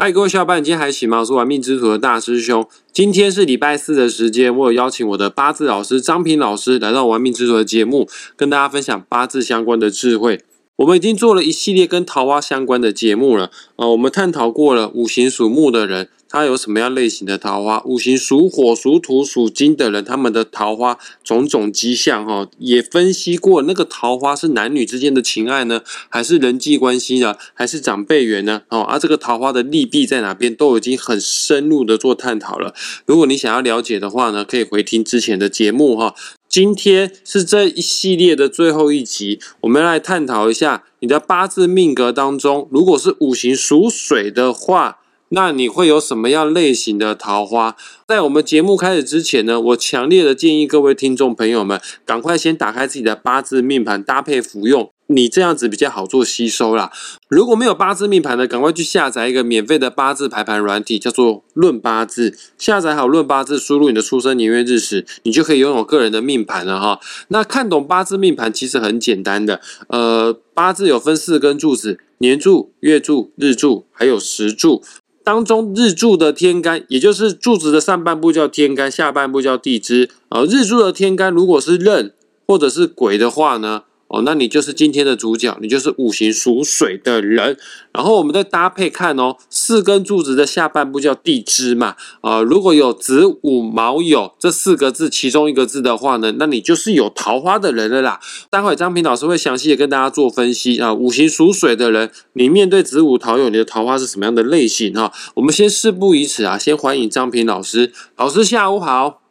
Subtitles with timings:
[0.00, 1.18] 嗨，各位小伙伴，今天还行吗？
[1.18, 2.64] 我是玩命之徒的大师兄。
[2.92, 10.44] 今天是礼拜四的时间，我有邀请我的八字老师张平老师来到玩命之徒的节目，跟大家分享八字相关的智慧。
[10.76, 28.62] 我们已经做了一系列跟桃花相关的节目了，呃，我们探讨过了五行属木的人，他有什么样类型的桃花；五行属火、属土、属金的人，他们的桃花种种迹象，哈，也分析过那个桃花是男女之间的情爱呢，还是人际关系呢，还是长辈缘呢？
[28.68, 32.74] 哦，而这个桃花的利弊在哪边，都已经很深入的做探讨了。
[33.06, 36.14] 如果你想要了解的话呢，可以回听之前的节目，哈。
[36.48, 44.97] 今天是这一系列的最后一集，我们来探讨一下你的八字命格当中，如果是五行属水的话，
[45.30, 47.76] 那你会有什么样类型的桃花？
[48.06, 54.90] 在我们节目开始之前呢，我强烈的建议各位听众朋友们，赶快先打开自己的八字命盘，搭配服用。
[55.10, 56.92] 你这样子比较好做吸收啦。
[57.28, 62.36] 如果没有八字命盘的，赶快去下载一个免费的八字排盘软体，叫做论八字。
[62.58, 67.00] 下载好论八字，输入你的出生年月日时，你就可以拥有个人的命盘了哈。
[67.28, 74.82] 那看懂八字命盘其实很简单的，呃，八字有分四根柱子：年柱、月柱、日柱，还有时柱。
[75.28, 80.08] 当中日柱的天干，也就是柱子的上半部叫天干，下半部叫地支。
[80.30, 82.12] 呃，日柱的天干如果是壬
[82.46, 83.82] 或者是癸的话呢？
[84.08, 87.58] 哦，那你就是今天的主角，你就是五行属水的人。
[87.92, 91.94] 然后我们再搭配看哦，四根柱子的下半部叫地支嘛。
[92.22, 98.18] 啊，如果有子午卯酉这四个字其中一个字的话呢，那你就是有桃花的人了啦。
[98.48, 100.94] 待会张平老师会详细的跟大家做分析啊。
[100.94, 105.12] 五行属水的人，你面对子午桃酉，你的桃花是什么样的类型哈？
[105.34, 107.92] 我们先事不宜迟啊，先欢迎张平老师。
[108.16, 109.27] 老师下午好。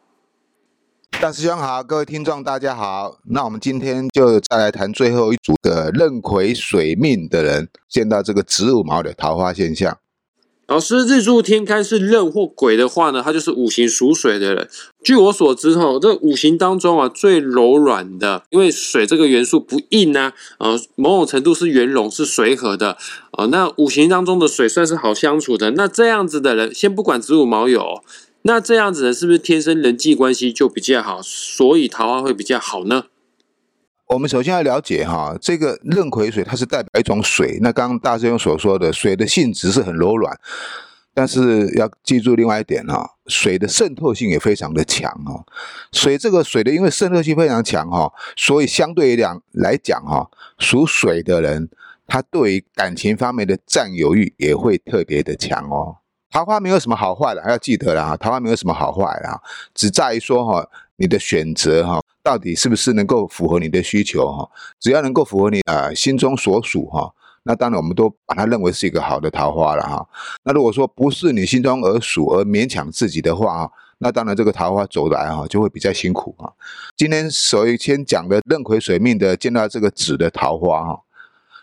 [1.20, 3.18] 大师兄好，各位听众大家好。
[3.24, 9.98] 那我们今天就再来谈最后一组的壬癸水命的人，见到这个子午卯的桃花现象。
[10.68, 14.68] 老师，日柱天干是壬或癸的话呢，他就是五行属水的人。
[15.02, 22.96] 据我所知，哈，这五行当中啊，最柔软的，因为水这个元素不硬啊，呃，某种程度是圆融，是随和的，
[23.32, 25.72] 啊，那五行当中的水算是好相处的。
[25.72, 28.02] 那这样子的人，先不管子午卯酉。
[28.48, 33.04] 那这样子呢，是不是天生人际关系就比较好，所以桃花会比较好呢？
[34.06, 37.58] 我们首先要了解哈，这个壬癸水它是代表一种水。
[37.60, 40.34] 那刚刚大师兄所说的水的性质是很柔软，
[41.12, 45.44] 但是要记住另外一点哈，水的渗透性也非常的强哈。
[45.92, 51.68] 水这个水的因为渗透性非常强哈，所以相对讲来讲哈，属水的人
[52.06, 55.98] 他对于感情方面的占有欲也会特别的强哦。
[56.30, 58.16] 桃花没有什么好坏的，还要记得啦。
[58.16, 59.40] 桃花没有什么好坏啦，
[59.74, 64.48] 只在于说哈，你的选择哈，到底是不是能够符合你的需求哈？
[64.78, 67.10] 只要能够符合你啊心中所属哈，
[67.44, 70.06] 那当然我们都把它认为是一个好的桃花了哈。
[70.44, 76.52] 那如果说不是你心中而属而勉强自己的话啊那当然这个桃花走来哈就会比较辛苦啊。
[76.94, 81.00] 今天首先讲的壬癸水命的见到这个紫的桃花哈，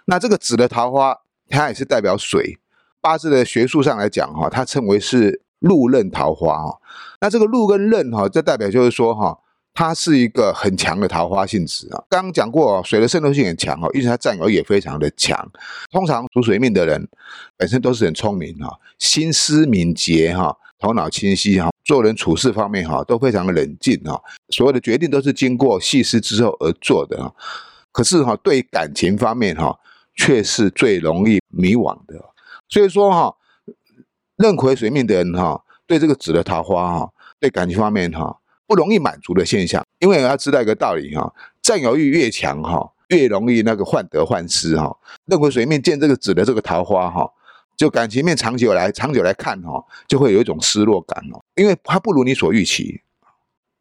[0.05, 2.57] 那这个紫的桃花它也是代表水。
[3.05, 6.79] 八字的学术上来讲，哈，它称为是禄刃桃花，哈。
[7.21, 9.37] 那这个禄跟刃，哈，这代表就是说，哈，
[9.75, 12.03] 它是一个很强的桃花性质啊。
[12.09, 15.39] 刚刚讲过，水的渗透性很强，哈，因此它占有也非常的强。
[15.91, 17.07] 通常属水命的人
[17.55, 27.31] 本身都是很聪明，哈，心思敏捷，哈，头脑清晰，哈，做人处事方面，哈，都非常的冷静，哈，所有的决定都是经过细思之后而做的，哈。
[27.91, 29.77] 可是，哈，对感情方面，哈，
[30.15, 32.19] 却是最容易迷惘的。
[32.67, 33.35] 所以说哈，
[34.37, 37.09] 壬癸水命的人哈，对这个紫的桃花哈，
[37.39, 39.85] 对感情方面哈，不容易满足的现象。
[39.99, 44.97] 因为要知道一个道理哈，占有欲越强哈，越容易那个患得患失哈。
[45.25, 47.31] 壬癸水命见这个紫的这个桃花哈，
[47.77, 53.01] 就感情面长久来长久来看哈，就会有一种失落感哦，因为它不如你所预期。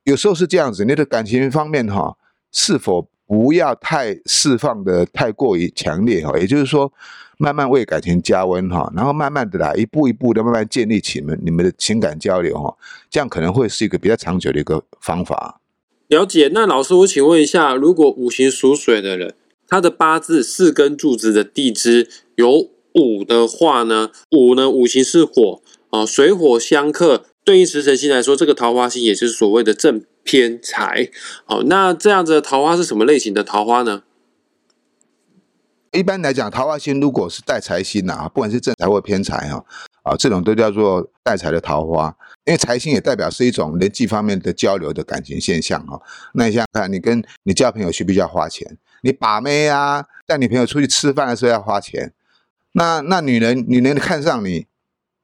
[0.04, 2.16] 有时候是这样子，你的感情方面哈，
[2.52, 6.38] 是否不要太释放的太过于强烈哈？
[6.38, 6.92] 也就是说。
[7.36, 12.72] 慢慢为感情加温哈，然后慢慢的来，一步一步的慢慢建立起们你们的情感交流哈，
[13.10, 15.60] 这样可能会是一个比较长久的一个方法。
[16.06, 19.34] 了解，那老师我请问一下，如果五行属水的人，
[19.66, 24.12] 他的八字四根柱子的地支有五的话呢？
[24.31, 25.60] 五呢，五行是火
[25.90, 31.11] 啊，水火相克，对应食神星来说，这个桃花星也就是所谓的正偏财。
[31.44, 34.03] 好，那这样子的桃花是什么类型的桃花呢？
[35.93, 39.65] 一般来讲，桃花星如果是带财星呐，不管是正财或偏财哈，
[40.03, 42.17] 啊，这种都叫做带财的桃花。
[42.47, 46.03] 因为财星也代表是一种人际方面的交流的感情现象哈。
[46.35, 48.76] 那你想想看，你跟你交朋友需不需要花钱？
[49.03, 52.12] 你把妹啊，带女朋友出去吃饭的时候要花钱。
[52.73, 54.67] 那那女人女人看上你，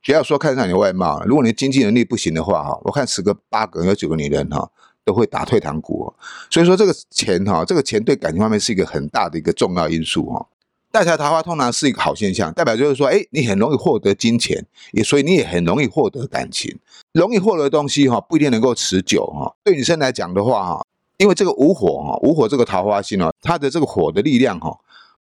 [0.07, 4.71] 不要说看上你的外貌，如果你经济能力不行的话哈，我看十个八个有九个女人哈
[5.11, 6.13] 都会打退堂鼓。
[6.49, 10.47] 所以说这个钱哈，这个钱对感情方面是一个很大的一个重要因素哈。
[10.93, 16.79] 带财桃花通常是一个好现象，代表就是说，哎，你很容易获得金钱，也所以你也很容易获得感情。
[17.13, 19.55] 容易获得的东西哈，不一定能够持久哈。
[19.63, 20.87] 对女生来讲的话哈，
[21.17, 24.77] 因为这个无火哈，无火这个桃花星哦，它的这个火的力量哈，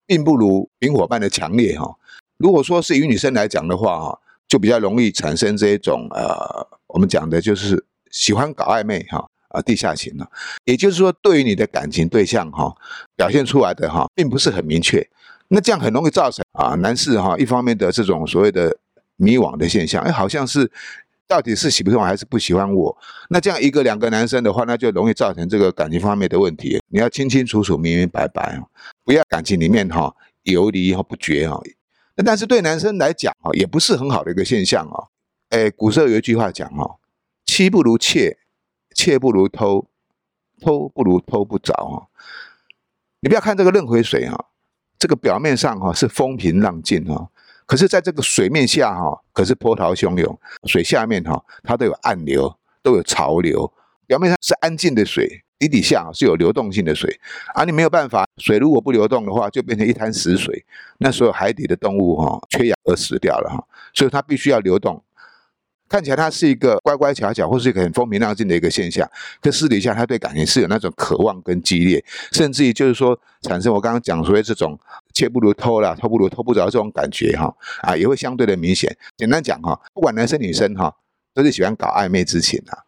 [0.06, 1.94] 并不如丙火般的强烈哈。
[2.38, 4.18] 如果说是与女生来讲的话哈，
[4.48, 10.30] 就比较容易产生这种呃，我们讲的就是喜欢搞暧昧哈啊地下情了。
[10.64, 12.74] 也就是说，对于你的感情对象哈，
[13.16, 15.06] 表现出来的哈，并不是很明确。
[15.48, 18.76] 那这样很容易造成啊，男士哈一方面的这种所谓的
[19.16, 20.70] 迷惘的现象，哎，好像是
[21.26, 22.96] 到底是喜不喜欢还是不喜欢我？
[23.30, 26.78] 那这样一个两个男生的话，那就容易造成这个感情方面的问题。
[26.88, 28.62] 你要清清楚楚、明明白白啊，
[29.04, 31.58] 不要感情里面哈游离和不绝啊。
[32.16, 35.08] 那但是对男生来讲啊，也不是很好的一个现象啊。
[35.50, 36.96] 哎，古时候有一句话讲哈，
[37.46, 38.36] 妻不如妾，
[38.98, 39.86] 切不如偷，
[40.60, 42.10] 偷不如偷不着啊。
[43.20, 44.46] 你不要看这个壬癸水啊。
[44.98, 47.30] 这个表面上哈是风平浪静哈，
[47.66, 50.36] 可是在这个水面下哈，可是波涛汹涌。
[50.64, 52.52] 水下面哈，它都有暗流，
[52.82, 53.72] 都有潮流。
[54.08, 57.16] 表面上是安静的水，底底下是有流动性的水。
[57.54, 60.64] 而你没有办法，水如果不流动的话，就变成一滩死水。
[60.98, 63.64] 那所有海底的动物哈，缺氧而死掉了哈。
[63.94, 65.00] 所以它必须要流动。
[65.88, 69.08] 看起来他是一个乖乖巧巧，或是一个很风平浪静的一个现象，
[69.40, 74.78] 可私底下他对感情是有那种渴望跟激烈，甚至于就是说产生我刚刚讲说的这种
[75.14, 78.94] 切不如偷了，偷不如偷不着这种感觉哈啊，也会相对的明显。
[79.16, 80.94] 简单讲哈，不管男生女生哈，
[81.32, 82.78] 都是喜欢搞暧昧之情啊。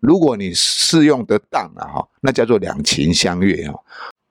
[0.00, 3.74] 如果你适用得当了哈，那叫做两情相悦哈；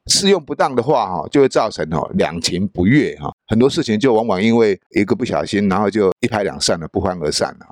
[0.07, 3.31] 适用不当的话哈，就会造成哦两情不悦哈。
[3.47, 7.67] 很多事情就往往因为一个不小心，然后就一拍两散了，不欢而散了。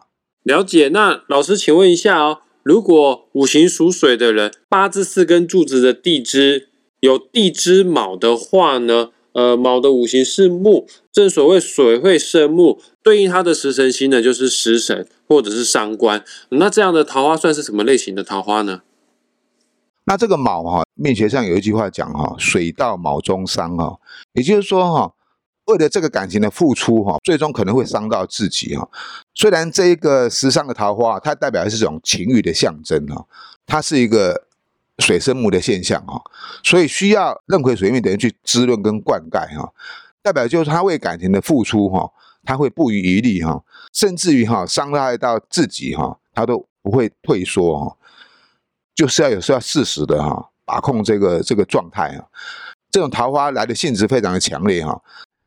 [0.46, 6.70] 了解，那老师，请问一下哦，如果五行属水的人，八字四根柱子的地支
[7.00, 9.10] 有地支卯的话呢？
[9.34, 16.24] 呃，卯的五行是木，正所谓水会生木，对应他的食神星呢就是食神或者是伤官。
[16.50, 18.84] 那这样的桃花算是什么类型的桃花呢？
[20.06, 23.98] 那这个卯哈，命学上有一句话讲哈，水到卯中伤哈，
[24.34, 25.15] 也就是说哈。
[25.66, 28.88] 为了这个感情的付出，哈，最终可能会伤到自己，哈。
[29.34, 33.26] 虽然这一个时尚的桃花，它代表的是这种情欲的象征，哈，
[33.66, 34.46] 它是一个
[35.00, 36.22] 水生木的现象，哈，
[36.64, 39.74] 所以需要壬癸水命的人去滋润跟灌溉，哈，
[40.22, 42.12] 代表就是他为感情的付出，哈，
[42.44, 47.98] 他会不遗余力，哈，甚至于哈伤害到自己，哈，他都不会退缩，哈，
[48.94, 52.26] 就是要有时候要适时的哈把控这个这个状态，啊，
[52.92, 55.02] 这种桃花来的性质非常的强烈，哈。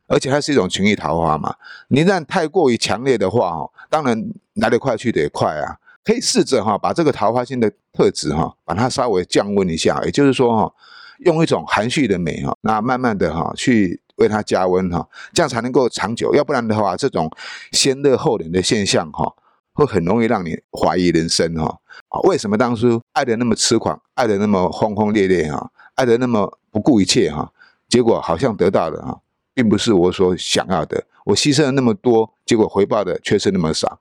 [0.08, 1.55] 而且它是一种情欲桃花嘛，
[1.88, 5.76] 你一旦太过于强烈的话，哈，当然来得快去得也快啊。
[6.02, 10.75] 可以试着哈，把这个桃花心的特质哈，把它稍微降温一下，也就是说哈，
[11.19, 16.34] 用一种含蓄的美哈，那慢慢的哈，去为它加温哈，这样才能够长久。
[16.34, 17.31] 要不然的话，这种
[17.72, 19.31] 先热后冷的现象哈，
[19.75, 21.78] 会很容易让你怀疑人生哈。
[22.08, 27.52] 啊，为什么当初爱的那么痴狂，爱的那么轰轰烈烈哈，爱的那么不顾一切哈，
[27.87, 29.20] 结果好像得到了哈。
[29.58, 33.99] 并不是我所想要的，我牺牲了那么多，结果回报的却是那么少。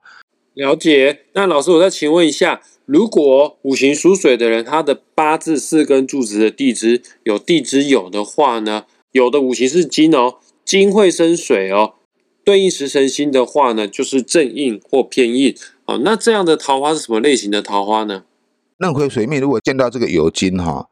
[0.54, 1.22] 了解。
[1.34, 8.86] 那老师，我再请问一下，如果五行属水的人，他的八字四根柱子的地支有地支有的话呢？
[9.14, 11.96] 有的五行是金哦，金会生水哦，
[12.46, 15.56] 对应食神星的话呢，就是正印或偏印
[15.86, 16.00] 哦。
[16.04, 18.26] 那这样的桃花是什么类型的桃花呢？
[18.78, 20.88] 壬癸水命如果见到这个酉金哈。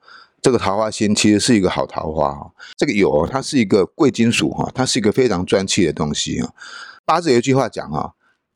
[0.45, 6.53] 这个桃花星其实是一个好桃花哈，这个酉它是一个贵金属哈，它是一个非常专气的东西啊。
[7.03, 8.13] 八字有一句话讲哈，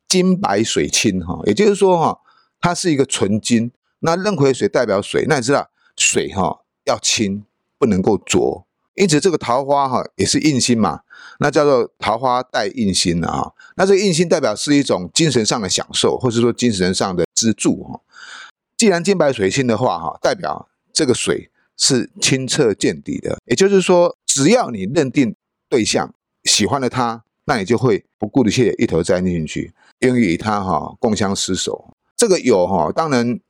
[0.08, 2.20] 金白水清哈，也就是说哈，
[2.60, 3.72] 它是一个纯金。
[3.98, 7.44] 那壬癸水代表水，那你知道水哈要清，
[7.76, 11.00] 不能够浊，因此这个桃花哈也是印星嘛，
[11.40, 13.50] 那叫做桃花带印星的啊。
[13.74, 18.00] 那这个印星代表是一种精神上的享受，或者说精神上的支柱哈。
[18.76, 21.49] 既然金白水清的话哈，代表这个水。
[21.80, 25.34] 是清澈见底的，也就是说，只要你认定
[25.68, 31.92] 对象喜欢了他，那你就会不顾一切一头栽进去，愿意与他哈共相厮守。
[32.14, 33.40] 这个有哈，当然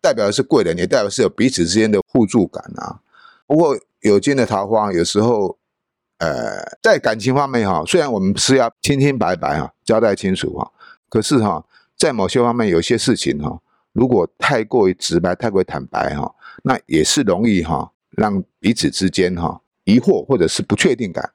[0.00, 3.00] 代表的是贵人，也代表是有彼此之间的互助感啊。
[3.48, 5.58] 不过有金的桃花，有时候
[6.18, 10.70] 呃，在感情方面哈，虽然我们是要清清白白啊，交代清楚啊，
[11.08, 11.66] 可是哈，
[11.98, 13.60] 在某些方面有些事情哈。
[13.92, 21.32] 如果太过于直白、太过于坦白哈，那也是容易哈，让彼此之间哈疑惑或者是不确定感。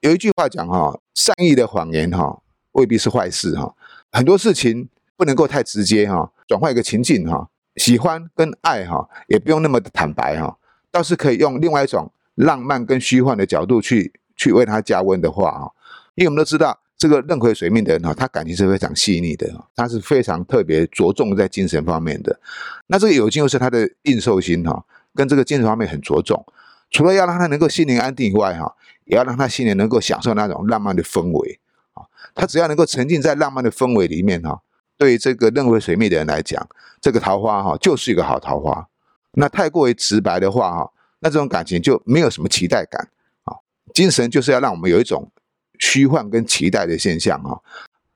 [0.00, 2.40] 有一句话讲哈，善意的谎言哈
[2.72, 3.74] 未必是坏事哈，
[4.12, 10.58] 很多事情不能够太直接哈，转换一个情境哈，喜欢跟爱哈，也不用那么的坦白哈，
[10.90, 15.72] 倒是可以用另外一种浪漫跟虚幻的角度去去为他加温的话哈，
[16.14, 16.80] 因为我们都知道。
[16.98, 22.40] 这个壬癸水命的人哈，他感情是非常细腻的，他是非常特别着重在精神方面的。
[22.88, 26.44] 那这个酉金又是他的应受心哈，跟这个精神方面很着重。
[26.90, 28.74] 除了要让他能够心灵安定以外哈，
[29.04, 31.60] 也要让他心里能够享受那种浪漫的氛围
[31.92, 32.02] 啊。
[32.34, 34.60] 他只要能够沉浸在浪漫的氛围里面哈，
[34.96, 36.68] 对这个壬癸水命的人来讲，
[37.00, 38.88] 这个桃花哈就是一个好桃花。
[39.34, 40.90] 那太过于直白的话哈，
[41.20, 43.08] 那这种感情就没有什么期待感
[43.44, 43.54] 啊。
[43.94, 45.30] 精神就是要让我们有一种。
[45.78, 47.60] 虚幻跟期待的现象哈，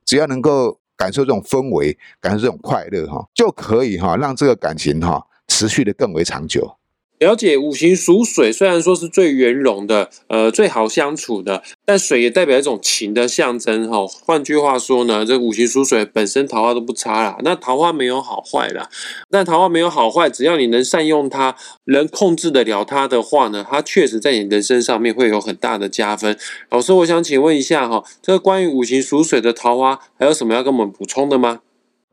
[0.05, 6.77] 只要能够感受这种氛围，感受这种快乐哈，就可以哈让这个感情哈持续的更为长久。
[7.23, 14.05] 了解五行属水，虽然说是最圆融的，呃，最好相处的，但水也代表一种情的象征哈。
[14.27, 17.39] 换句话说呢，这五行属水本身桃花都不差啦。
[17.45, 18.91] 那桃花没有好坏啦，
[19.31, 26.37] 但桃花没有好坏，只要你能善用它，能控制得了它的话呢，它确实在你人生上面会有很大的加分。
[26.71, 31.61] 老师，我想请问一下哈，这个关于五行属水的桃花，还有什么要跟我们补充的吗？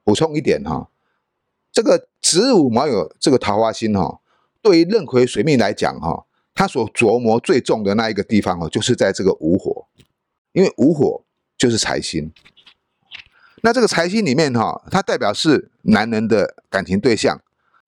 [0.04, 0.90] 补充一点哈，
[1.74, 4.20] 这个子午卯酉这个桃花星哈。
[4.62, 9.88] 对于壬癸水命来讲，哈，他所琢磨最重的那一个地方，哦，就是在这个午火，
[10.52, 11.24] 因为午火
[11.58, 12.32] 就是财星。
[13.62, 17.42] 那这个财星里面，哈，它代表是男人的感情对象，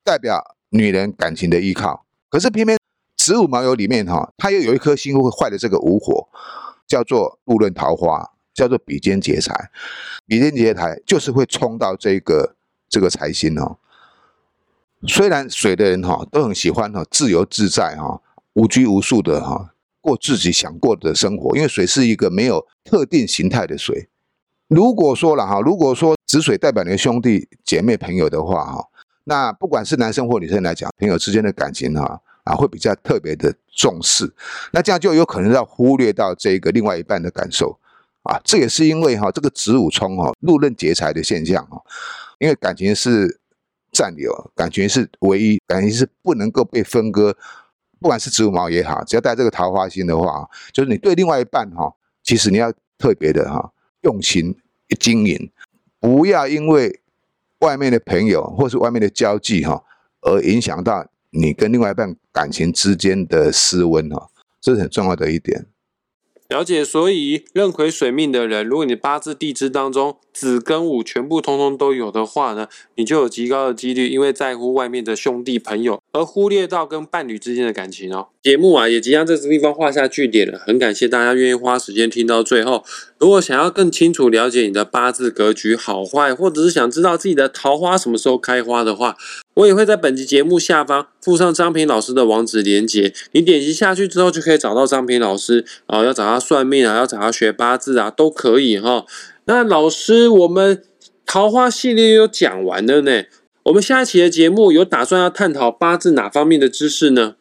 [0.03, 2.05] 代表女人感情的依靠。
[2.29, 2.77] 可是偏偏
[3.17, 6.27] 子午卯酉里面，哈，它又有一颗星会坏的这个午火，
[6.87, 9.71] 叫做路论桃花，叫做比肩劫财。
[10.25, 12.55] 比肩劫财就是会冲到这个
[12.89, 13.77] 这个财星哦。
[15.07, 18.21] 虽然水的人哈都很喜欢哈自由自在哈
[18.53, 24.09] 无拘无束的哈过自己想过的生活，因为水是一个没有特定形态的水。
[24.67, 28.87] 如果说了哈，如果说子水代表你的兄弟姐妹朋友的话哈，
[29.23, 34.31] 那不管是男生或女生来讲，朋友之间的感情哈啊会比较特别的重视，
[34.71, 37.79] 那这样就有可能要忽略到这个另外一半的感受
[38.23, 38.39] 啊。
[38.43, 41.81] 这也是因为哈这个子午冲哈路刃劫财的现象哈，
[42.37, 43.40] 因为感情是。
[43.91, 47.35] 占有感觉是唯一，感觉是不能够被分割。
[47.99, 51.93] 不管是植物毛也好，只要带这个桃花心的话，就是你对另外一半哈，
[52.23, 53.71] 其实你要特别的哈
[54.01, 54.55] 用心
[54.99, 55.51] 经营，
[55.99, 56.99] 不要因为
[57.59, 59.83] 外面的朋友或是外面的交际哈，
[60.21, 64.29] 而影响到你跟另外一半感情之间的失温哈，
[64.59, 65.67] 这是很重要的一点。
[66.51, 78.27] 了解，所以壬癸水命的人，如果你八字地支当中子跟午全部通通都有的话呢，你就有极高的几率，因为在乎外面的兄弟朋友，而忽略到跟伴侣之间的感情哦。
[78.43, 80.59] 节目啊，也即将在这地方画下句点了。
[80.59, 82.83] 很感谢大家愿意花时间听到最后。
[83.17, 89.15] 如果想要更清楚了解你的八字格局好坏，或者是想知道自己的桃花什么时候开花的话，
[89.55, 93.13] 我也会在本集节目下方附上张平老师的网址链接。
[93.33, 99.05] 你点击下去之后，就可以找到张平老师啊，要找他算命啊，要找他学八字啊，都可以哈。
[99.45, 100.81] 那老师，我们
[101.25, 103.23] 桃花系列又讲完了呢。
[103.63, 107.35] 我们下一期的节目有打算要探讨八字哪方面的知识呢？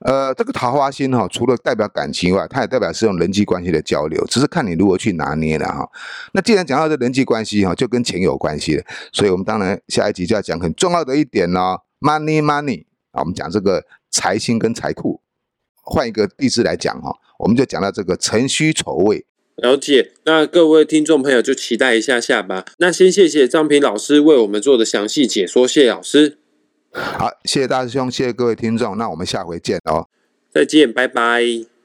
[0.00, 5.88] 呃，这个桃花星哈，除了代表感情外，它也代表是用人际关系的交流，只是看你如何去拿捏了哈。
[6.32, 15.22] 那既然讲到这人际关系哈，就跟钱有关系了，所以我们当然下一集就要讲很重要的一点呢，money money 啊，我们讲这个财星跟财库。
[15.88, 19.24] 换一个地支来讲哈，我们就讲到这个辰戌丑未。
[19.54, 22.66] 了解，那各位听众朋友就期待一下下吧。
[22.78, 26.40] 那先谢谢张平老师为我们做的详细解说，谢老师。
[26.96, 30.08] 好，谢谢大师兄，谢谢各位听众，那我们下回见哦，
[30.50, 31.75] 再见，拜拜。